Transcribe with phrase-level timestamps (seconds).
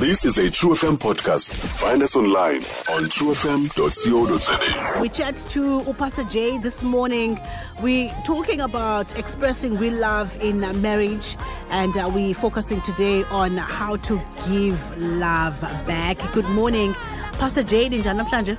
[0.00, 1.52] This is a True FM podcast.
[1.78, 4.98] Find us online on truefm.co.za.
[4.98, 7.38] We chat to Pastor Jay this morning.
[7.82, 11.36] We're talking about expressing real love in marriage,
[11.68, 14.18] and uh, we're focusing today on how to
[14.48, 16.16] give love back.
[16.32, 16.94] Good morning,
[17.34, 17.90] Pastor Jay.
[17.90, 18.56] Ninjani namhlanje?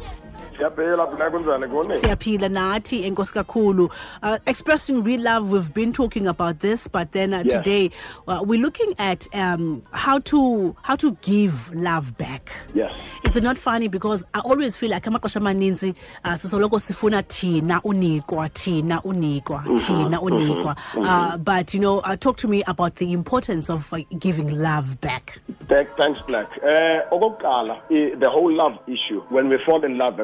[0.62, 3.92] Siyaphela phela kunjani kone siyaphila nathi enkosi kakhulu.
[4.22, 7.90] Uh, expressing real love we've been talking about this but then uh, today
[8.28, 12.52] uh, we're looking at um, how to how to give love back.
[12.74, 12.94] Yes.
[13.24, 13.88] It's not funny?
[13.88, 15.96] Because i always feel like amaxesha amaninzi
[16.26, 20.76] uh, sisoloko sifuna thina unikwa thina unikwa thina unikwa.
[20.96, 25.00] Uh, but you know uh, talk to me about the importance of uh, giving love
[25.02, 25.40] back.
[25.68, 26.48] Thank, thanks black.
[26.64, 27.82] Eh okokuqala
[28.20, 30.18] the whole love issue when we fall in love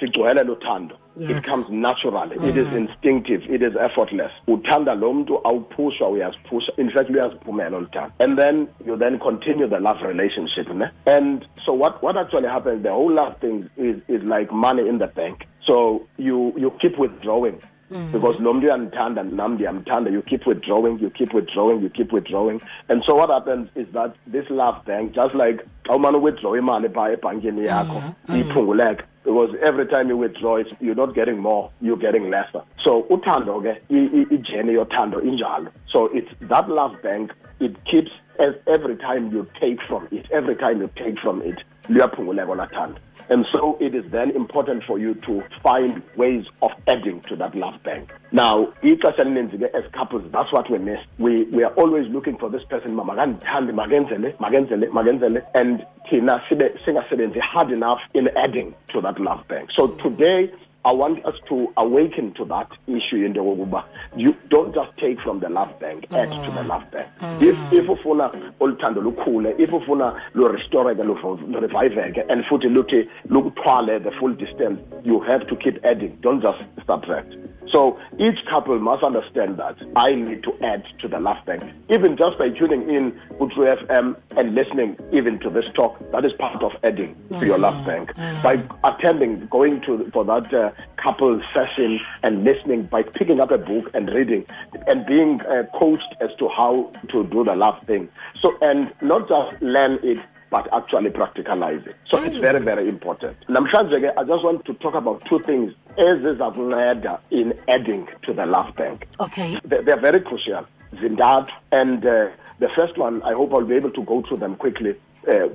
[0.00, 1.44] sigcwele lothando Yes.
[1.44, 2.36] it comes naturally.
[2.36, 3.42] It is instinctive.
[3.50, 4.30] It is effortless.
[4.48, 6.72] Uthanda lo muntu awuphusha uyaziphusha.
[6.78, 10.86] In fact uyaziphumela oluthando and then you then continue the love relationship ne?
[11.06, 14.98] and so what what actually happens the whole love thing is is like money in
[14.98, 15.44] the bank.
[15.66, 18.12] So you you keep withdrawing Mm.
[18.12, 20.10] because lo muntu uyandithanda nam ndiyamthanda.
[20.10, 22.60] You keep withdrawing you keep withdrawing you keep withdrawing.
[22.88, 26.88] And so what happens is that this love bank just like xa umane withdraw imali
[26.88, 28.34] phaa ebhankini yakho mm-hmm.
[28.34, 28.40] mm.
[28.40, 32.62] iphunguleka because every time you withdraw it, you're not getting more you're getting lesser.
[32.84, 35.68] So uthando ke i- i- ijeni yothando injalo.
[35.92, 40.54] So it's that love bank it keeps as every time you take from it every
[40.54, 41.58] time you take from it
[41.88, 42.98] luyaphunguleka olathando
[43.30, 47.54] and so it is then important for you to find ways of adding to that
[47.54, 48.10] love bank.
[48.32, 50.98] Now, ixesha elininzi ke as couples, that's what we miss.
[51.18, 56.42] We we are always looking for this person, "Ma, makandithande, makenzele, makenzele, makenzele, and thina
[56.48, 59.70] sibe singasebenzi hard enough in adding to that love bank.
[59.76, 63.84] So today, I want us to awaken to that issue in the Woguba.
[64.16, 67.08] You don't just take from the love bank, add to the love bank.
[67.20, 67.42] Mm.
[67.42, 71.14] If if ufuna oluthando lukhule, if ufuna lo restore ke lo
[71.60, 76.16] revive ke and futhi luthi lukuthwale the full distance, you have to keep adding.
[76.22, 77.34] Don't just subtract.
[77.72, 81.62] So each couple must understand that I need to add to the love bank.
[81.88, 86.24] Even just by tuning in to True FM and listening even to this talk, that
[86.24, 88.14] is part of adding to your love bank.
[88.42, 93.58] By attending, going to for that uh, couple session and listening, by picking up a
[93.58, 94.44] book and reading,
[94.86, 98.08] and being uh, coached as to how to do the love thing.
[98.42, 100.18] So and not just learn it
[100.50, 101.96] but actually practicalize it.
[102.10, 103.36] So it's very, very important.
[103.48, 108.74] Namhlanje, I just want to talk about two things ezizakunceda in adding to the love
[108.76, 109.06] bank.
[109.20, 110.64] okay They- They're very crucial.
[110.96, 111.50] Zintathu.
[111.72, 112.28] And uh,
[112.58, 114.94] the first one, I hope I'll be able to go through them quickly.
[115.28, 115.46] uh.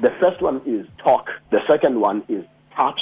[0.00, 1.26] The first one is talk.
[1.50, 2.44] The second one is
[2.76, 3.00] touch.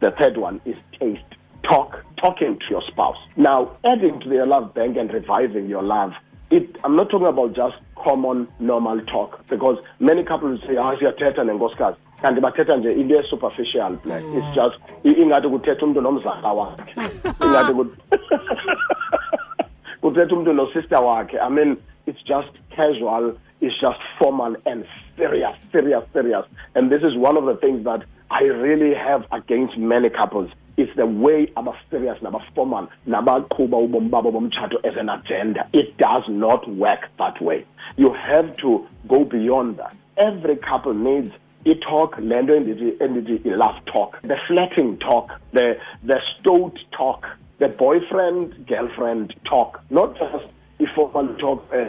[0.00, 1.22] The third one is taste.
[1.62, 3.18] Talk, talking to your spouse.
[3.36, 6.12] Now, adding to your love bank and reviving your love.
[6.50, 9.46] It, I'm not talking about just common normal talk.
[9.48, 11.96] Because many couples say ah siyathetha nenkosikazi.
[12.22, 16.94] Kanti bathetha nje into e-superficial black it's just ingathi kuthetha umntu nomzala wakhe.
[17.44, 17.96] Ingathi ku-
[20.02, 21.38] kuthetha umntu nosister wakhe.
[21.40, 21.76] I mean
[22.06, 24.84] it's just casual it's just formal and
[25.16, 26.44] serious serious serious.
[26.74, 30.94] And this is one of the things that i really have against many couples it's
[30.96, 35.68] the way aba-serious naba-formal nabaqhuba ubomi babo bomtshato as an agenda.
[35.72, 37.64] It does not work that way.
[37.96, 39.94] You have to go beyond that.
[40.16, 41.32] Every couple needs
[41.66, 42.54] i-talk le nto
[43.00, 44.20] endithi i-love talk.
[44.22, 47.26] The flirting talk the the stowed talk
[47.58, 49.80] the boyfriend girlfriend talk.
[49.90, 50.46] Not just
[50.80, 51.84] i-formal talk uh,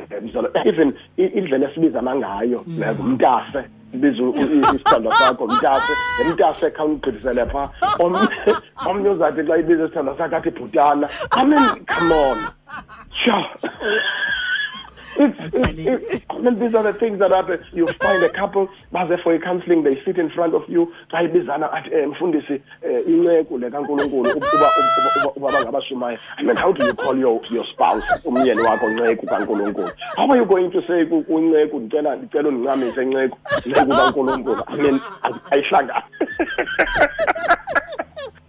[0.66, 4.24] even i- indlela esibizana ngayo like umntase biza
[4.76, 8.58] isithandwa sakho mntase umntase khawundigqithisele phaa Omnye-
[8.90, 12.38] omnye uzathi xa ibiza isithandwa sakho athi bhutana i mean come on.
[13.24, 13.46] Sure
[15.16, 17.60] It's, it's, I mean, these are the things that happen.
[17.72, 21.38] You find a couple, baze for a counseling, they sit in front of you, athi
[21.92, 24.72] eh mfundisi eh, inceku le kaNkulunkulu uba.
[26.38, 29.92] I mean, how do you call your your spouse umyeni wakho nceku kaNkulunkulu?
[30.16, 34.64] How are you going to say ku- kunceku ndicela ndicela undincamisa nceku nceku kaNkulunkulu?
[34.68, 35.00] I mean,
[35.52, 36.04] ayihlanga.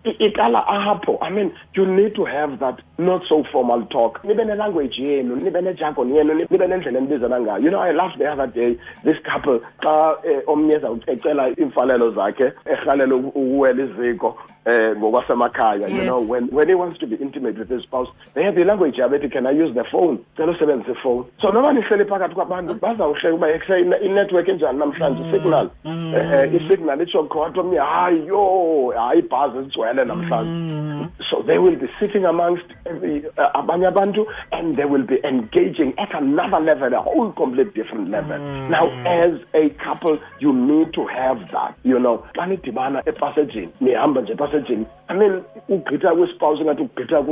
[0.04, 4.22] I- iqala apho i mean you need to have that not so formal talk.
[4.24, 7.62] Nibe nelanguage yenu nibe nejargon yenu ni- nibe nendlela enibizana ngayo.
[7.62, 12.52] You know i laughed the other day this couple xa eh, omnye ecela iimfanelo zakhe
[12.66, 14.36] erhalela uku- ukuwela iziko
[14.66, 18.54] ngokwasemakhaya you know when when he wants to be intimate with his spouse they have
[18.54, 20.18] the language ethi can i use the phone?
[20.36, 25.26] Cela usebenzisa ifowuni so noma nihleli phakathi kwabantu bazawuhleka uba inetwork enjani namhlanje?
[25.26, 31.08] Isignal eh, eh, isignal itsho khona omnye hayi yo hayi ibhazi zigcwele namhlanje.
[31.30, 36.14] So they will be sitting amongst uh, abanye abantu and they will be engaging at
[36.14, 38.38] another level a whole complete different level.
[38.38, 38.70] Mm.
[38.70, 42.24] now as a couple you need to have that you know.
[42.34, 47.22] Xa nidibana epasejini nihamba nje epasejini i mean ugqitha kwispouse ingathi ugqitha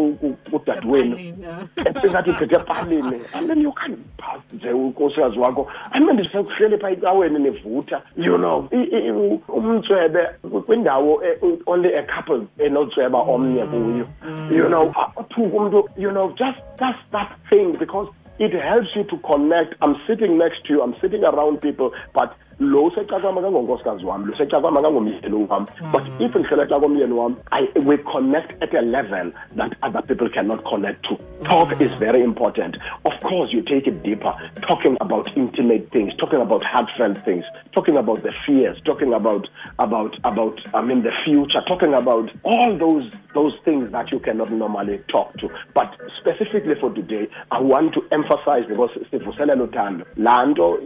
[0.50, 1.19] kudadewenu.
[1.19, 5.69] Ingathi ugqitha epalini and then you can't pass nje unkosikazi wakho.
[5.92, 8.69] I mean ndisekuhlele phaa icaweni nivutha you know.
[9.48, 10.28] Umtswebe
[10.66, 14.06] kwindawo eh, only a couple enotsweba omnye kuyo.
[14.22, 14.56] Mm.
[14.56, 18.08] you know athuka umntu you know just just that thing because
[18.42, 19.74] it helps you to connect.
[19.80, 20.82] I'm sitting next to you.
[20.82, 26.20] I'm sitting around people but lo usecakama kangonkosikazi wami lo usecakama kangomyeni wami but mm.
[26.20, 27.36] if ndihlele xa komyeni wami
[27.86, 31.16] we connect at a level that other people cannot connect to.
[31.44, 31.80] Talk mm.
[31.80, 32.76] is very important.
[33.04, 34.34] Of course you take it deeper.
[34.68, 39.48] Talking about intimate things talking about heartfelt things talking about the fears talking about
[39.78, 44.50] about about i mean the future talking about all those those things that you cannot
[44.50, 45.49] normally talk to.
[45.75, 50.79] But specifically for today i want to emphasize because sivuselela uthando laa nto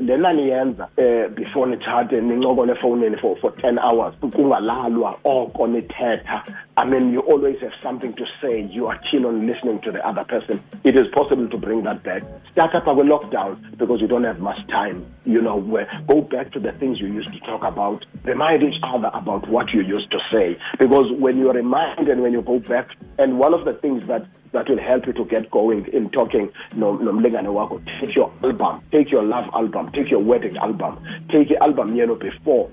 [0.00, 6.44] lena niyenza eh before nithathe nincokole efowunini for for 10 hours kungalalwa oko nithetha
[6.78, 8.60] I mean, you always have something to say.
[8.60, 10.62] You are keen on listening to the other person.
[10.84, 12.22] It is possible to bring that back.
[12.52, 15.06] Start up our lockdown because you don't have much time.
[15.24, 18.04] You know, where go back to the things you used to talk about.
[18.24, 20.58] Remind each other about what you used to say.
[20.78, 24.26] Because when you remind and when you go back, and one of the things that
[24.56, 27.80] that will help you to get going in talking nomlingane wakho.
[28.00, 30.98] Take your album take your love album take your wedding album
[31.28, 32.70] take the album know before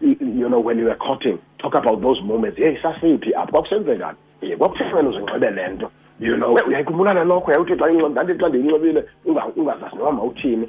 [0.00, 1.38] you know when you were courting.
[1.58, 2.58] Talk about those moments.
[2.58, 4.16] Hey sasiphi apho kwakusenzekani?
[4.42, 5.90] Ye kwakutheni uzinxibe le nto
[6.20, 6.54] you know.
[6.54, 9.04] Uyayikhumbula nalokho yawuthi xa ndandithi xa ndiyinxibile
[9.56, 10.68] ungazazi noba mawuthini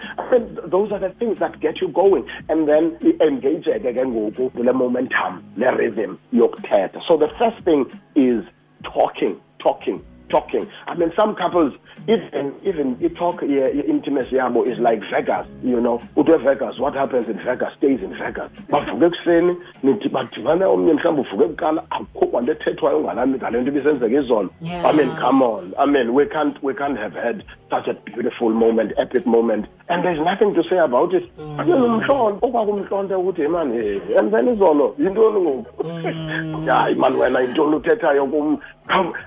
[0.69, 5.43] those are the things that get you going and then i-engageke ke ngoku kule momentum
[5.57, 7.01] ne-rhythm yokuthetha.
[7.07, 7.85] So the first thing
[8.15, 8.43] is
[8.83, 10.69] talking talking talking.
[10.87, 11.73] I mean, some couples,
[12.07, 16.01] even even you talk your intimacy yabo is like Vegas, you know.
[16.17, 18.51] Ude Vegas, what happens in Vegas stays in Vegas.
[18.69, 24.15] bavuke ekuseni nithi badibana omnye mhlawumbi uvuke kuqala akukho kwanto ethethwayo ngalami ngale nto ibisenzeka
[24.21, 27.93] izolo i mean come on i mean we can't we can't have had such a
[27.93, 31.59] beautiful moment epic moment and there's nothing to say about it mm.
[31.59, 36.65] umhlonto okwakumhlonto ukuthi mani and then izolo yintoni ngoku mm.
[36.67, 38.57] hayi mani wena yintoni uthethayo kum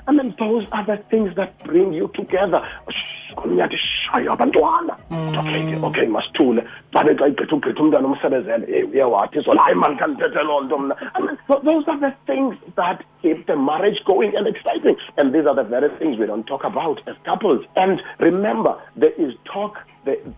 [0.07, 2.61] i mean those are the things that bring you together.
[4.35, 4.97] Abantwana.
[5.11, 5.39] Mm.
[5.39, 6.63] okay okay masithule
[6.93, 9.97] babe xa igqitha ugqitha umntwana umsebezele hey uyawathi so hayi mani
[10.49, 10.95] loo nto mna.
[11.69, 14.97] Those are the things that keep the marriage going and exciting.
[15.17, 17.65] And these are the very things we don't talk about as couples.
[17.77, 19.79] And remember there is talk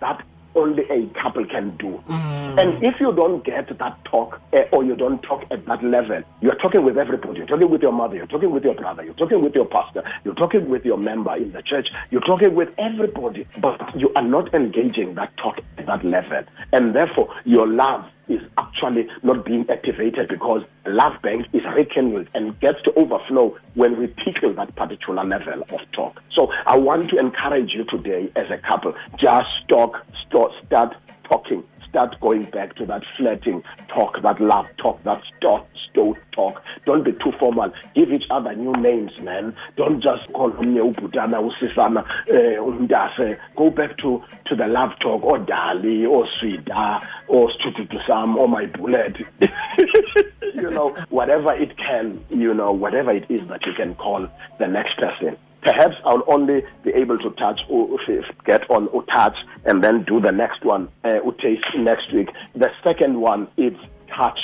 [0.01, 0.23] that
[0.55, 2.03] only a couple can do.
[2.09, 2.61] Mm.
[2.61, 6.23] And if you don't get that talk uh, or you don't talk at that level,
[6.41, 7.39] you're talking with everybody.
[7.39, 10.03] You're talking with your mother, you're talking with your brother, you're talking with your pastor,
[10.25, 14.23] you're talking with your member in the church, you're talking with everybody, but you are
[14.23, 16.43] not engaging that talk at that level.
[16.73, 22.59] And therefore, your love is actually not being activated because love bank is rekindled and
[22.61, 26.23] gets to overflow when we tickle that particular level of talk.
[26.33, 30.95] So I want to encourage you today as a couple, just talk, start, start
[31.25, 36.63] talking start going back to that flirting talk, that love talk, that start, start talk.
[36.87, 37.73] Don't be too formal.
[37.95, 39.55] Give each other new names, man.
[39.77, 43.39] Don't just call omnye ubhutana usisana eh, umntase.
[43.57, 48.49] Go back to to the love talk or dali or swida or stututu sam or
[48.49, 49.17] my bullet.
[50.55, 54.67] you know, whatever it can, you know, whatever it is that you can call the
[54.67, 57.99] next person perhaps I'll only be able to touch or
[58.45, 62.29] get on or touch and then do the next one, uh, taste next week.
[62.55, 63.75] The second one is
[64.09, 64.41] touch.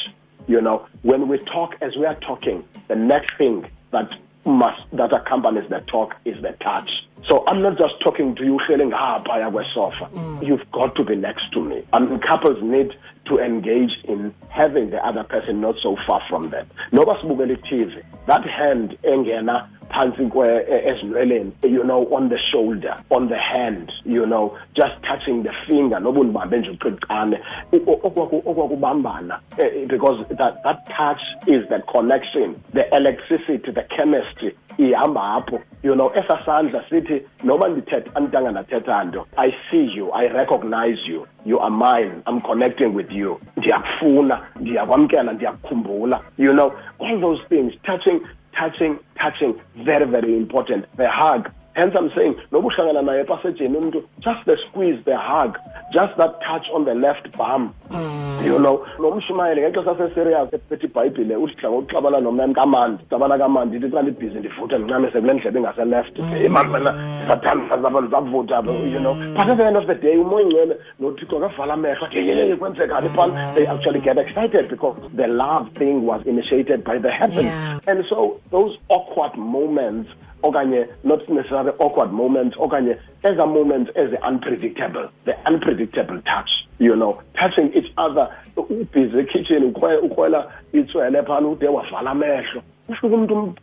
[0.47, 5.13] You know, when we talk, as we are talking, the next thing that must that
[5.13, 6.89] accompanies the talk is the touch.
[7.29, 10.09] So I'm not just talking to you feeling ah by our sofa.
[10.15, 10.47] Mm.
[10.47, 11.83] You've got to be next to me.
[11.93, 16.51] I mean, couples need to engage in having the other person not so far from
[16.51, 16.69] them.
[16.93, 18.05] Noba sibukele TV.
[18.27, 20.23] That hand engena phansi
[20.85, 26.01] ezinweleni you know on the shoulder on the hand you know just touching the finger
[26.01, 27.41] noba undibambe nje uqiqane
[28.45, 29.41] okwakubambana
[29.87, 35.61] because that, that touch is the connection the electricity the chemistry ihamba apho.
[35.83, 40.99] You know esa sandla sithi noma ndithetha andidanga ndathetha nto i see you i recognize
[41.09, 43.41] you you are mine i'm connecting with you.
[43.57, 48.21] Ndiyakufuna ndiyakwamkela ndiyakukhumbula you know all those things touching
[48.59, 50.87] touching, touching, very, very important.
[50.97, 55.59] The hug, hence i'm saying noba uhlangana naye epasejeni umuntu just the squeeze the hug
[55.93, 57.75] just that touch on the left bum.
[57.91, 58.47] Mm.
[58.47, 63.91] you know nomshumayeli ngexesha seserious ephethe ibhayibhile uthi dla ngokuxabana nomnani kamandi xabana kamandi ithi
[63.91, 66.45] xa ndibhizi ndivuthe ndincamise kule ndlebe ingase-left mm.
[66.45, 66.91] imamana
[67.29, 68.63] sathandaza abantu zavutha
[68.95, 69.15] you know.
[69.15, 73.55] But at the end of the day umoya ingcwele nothixo kavala amehlo yeyeye kwenzekani phana
[73.55, 77.81] they actually get excited because the love thing was initiated by the heavens yeah.
[77.87, 80.11] and so those awkward moments
[80.47, 87.23] okanye not necessarily awkward moments okanye ezaa as the unpredictable, the unpredictable touch you know
[87.35, 88.35] touching each other.
[88.57, 93.55] Ubhizi ekitchen ukrwela itswele phana ude wavala um,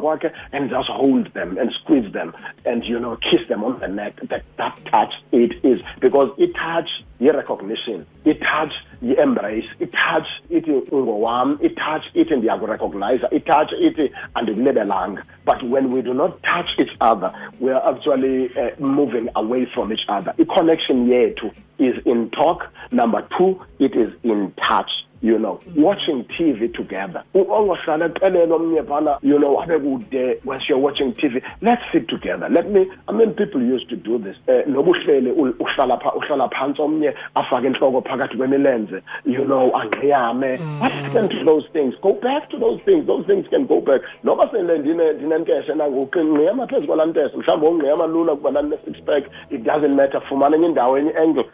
[0.00, 2.32] kwakhe and just hold them and squeeze them
[2.64, 4.20] and you know kiss them on the neck.
[4.28, 5.80] That, that touch it is.
[6.00, 6.88] Because i-touch
[7.20, 16.02] yi-recognition i-touch yi-embrace i-touch ithi ungowam i-touch ithi ndiyakurecognize i-touch ithi andikulebelanga but when we
[16.02, 20.34] do not touch each other we are actually uh, moving away from each other.
[20.38, 22.72] I-connection yethu is in talk.
[22.90, 24.90] Number two it is in touch
[25.24, 27.24] you know watching tv together.
[27.34, 32.48] Ongahlala eqelele omnye phana you know abe kude when you're watching tv let's sit together.
[32.50, 34.36] Let me i mean people used to do this.
[34.48, 40.80] Eh, Noba uhlele uhlala uhlala phansi omnye afake inhloko phakathi kwemilenze you know angqiyame mm.
[40.80, 43.06] what happened to those things go back to those things.
[43.06, 44.02] Those things can go back.
[44.24, 49.62] Noba sele ndinenkeshe nangoku ngqiyama phezu kwalaa ntese mhlawumbi ongqiyama lula kuba ndandine-six pack it
[49.62, 50.20] doesn't matter.
[50.28, 51.44] Fumana enye indawo enye angle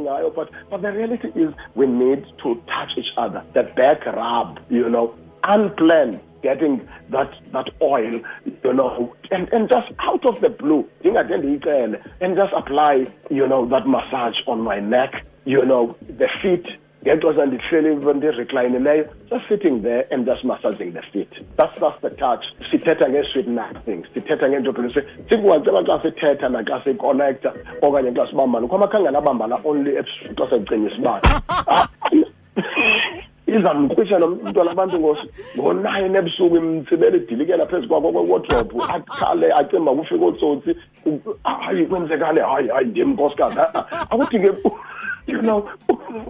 [0.00, 3.42] ngayo but but the reality is we need to touch each other.
[3.54, 8.20] The back rub, you know, unplanned getting that that oil,
[8.64, 13.86] you know, and, and just out of the blue, and just apply, you know, that
[13.86, 16.66] massage on my neck, you know, the feet,
[17.02, 21.32] ngexesha ndihleli ndiriclinileyo just sitting there and just massaging the feet.
[21.56, 22.44] That's that's the touch.
[22.70, 24.94] Sithetha ngee-sweet nothings sithetha ngeentopini
[25.28, 29.92] sikuwacela xa sithetha naxa sikonekta okanye xa sibambana ukho abambana only
[30.36, 31.20] xa sekucinyisa
[32.60, 34.96] ibane izamkrwisha nomntwana abantu
[35.58, 40.70] ngo-nine ebusuku imtsibele idilikela phezu kwakho kwewodrobhu akhale acimba kufika ootsotsi
[41.44, 43.60] hayi kwenzekale hayi hayi ndim nkosikazi
[44.10, 44.50] akuthi ke
[45.26, 45.68] you know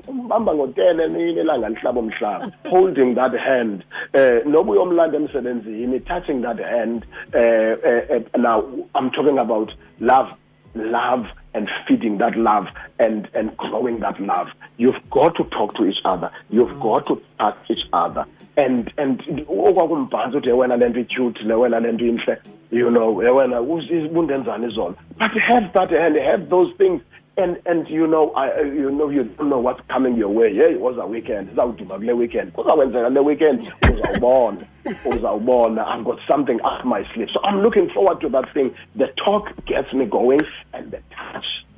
[0.09, 3.85] umbamba ngotene emini elanga lihlaba umhlaba holding that hand
[4.15, 10.33] uh, noba uyomlanda emsebenzini touching that hand uh, uh, uh, now i'm talking about love
[10.75, 12.67] love and feeding that love
[12.99, 14.49] and, and growing that love.
[14.77, 16.31] You've got to talk to each other.
[16.51, 18.27] You've got to touch each other.
[18.57, 22.37] And and okwakumbhanza uthi wena le nto ityuti le wena le nto intle
[22.71, 24.97] you know wena ubundenzani izolo?
[25.19, 27.03] But have that and have those things.
[27.37, 30.53] And and you know I you know you don't know what's coming your way.
[30.53, 31.51] Hey it was a weekend.
[31.51, 32.53] Izawuduma kule weekend.
[32.53, 33.73] Kuzakwenzeka le weekend.
[33.83, 34.67] Uzawubona.
[35.05, 35.87] Uzawubona.
[35.87, 37.31] I've got something up my sleeve.
[37.33, 38.75] So I'm looking forward to that thing.
[38.97, 40.41] The talk gets me going
[40.75, 41.01] and the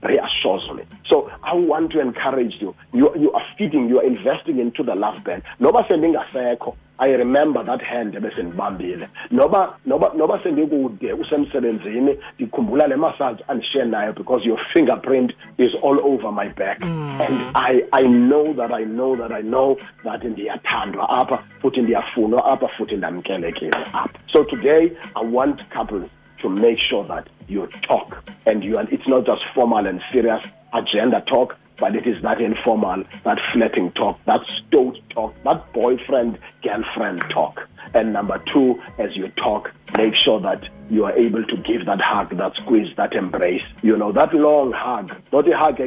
[0.02, 0.82] reassures me
[1.12, 2.74] so I want to encourage you.
[2.94, 5.44] You you are feeding you are investing into the love bank.
[5.60, 6.74] Noba sendingasekho.
[6.98, 9.08] I remember that hand ebesendibambile.
[9.30, 16.00] Noba noba noba sendikude usemsebenzini ndikhumbula le massage andishare nayo because your fingerprint is all
[16.00, 16.80] over my back.
[16.80, 17.20] Mm.
[17.26, 22.44] and I I know that I know that I know that ndiyathandwa apha futhi ndiyafunwa
[22.44, 24.08] apha futhi ndamkelekile apha.
[24.32, 26.08] So today I want couples
[26.42, 30.44] to make sure that you talk and you and it's not just formal and serious
[30.72, 36.38] agenda talk but it is that informal, that flirting talk, that stoat talk, that boyfriend
[36.62, 37.60] girlfriend talk.
[37.92, 42.00] And number two, as you talk, make sure that you are able to give that
[42.00, 43.62] hug, that squeeze, that embrace.
[43.82, 45.80] You know, that long hug, not a hug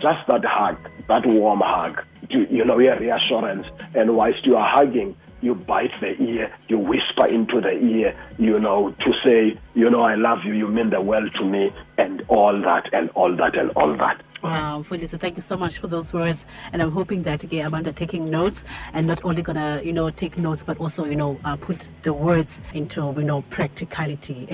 [0.00, 0.76] just that hug,
[1.08, 2.02] that warm hug.
[2.30, 3.66] You know, your reassurance.
[3.94, 8.58] And whilst you are hugging, you bite the ear, you whisper into the ear, you
[8.58, 12.22] know, to say, you know, I love you, you mean the world to me, and
[12.28, 14.20] all that, and all that, and all that.
[14.42, 16.46] Wow, Fundisa, thank you so much for those words.
[16.72, 20.36] And I'm hoping that again, Amanda taking notes and not only gonna, you know, take
[20.36, 24.46] notes, but also, you know, uh, put the words into, you know, practicality.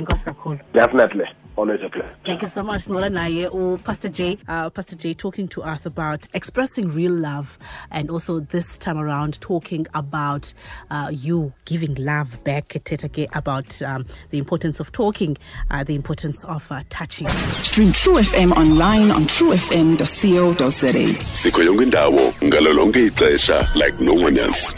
[0.72, 1.26] Definitely.
[1.56, 2.14] Always a pleasure.
[2.24, 4.38] Thank you so much, Nora Naye, or Pastor Jay.
[4.48, 7.58] Uh, Pastor Jay talking to us about expressing real love
[7.90, 10.54] and also this time around talking about
[10.90, 12.74] uh, you giving love back,
[13.34, 15.36] about um, the importance of talking,
[15.70, 17.28] uh, the importance of uh, touching.
[17.28, 20.92] Stream True FM online on truefm.co.za.
[21.34, 24.74] Sikho yonke indawo ngalo lonke ixesha like no one else.